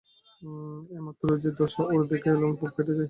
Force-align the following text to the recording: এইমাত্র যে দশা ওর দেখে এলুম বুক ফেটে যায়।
এইমাত্র 0.91 1.27
যে 1.43 1.49
দশা 1.59 1.81
ওর 1.89 2.03
দেখে 2.11 2.29
এলুম 2.31 2.51
বুক 2.59 2.71
ফেটে 2.75 2.83
যায়। 2.87 2.99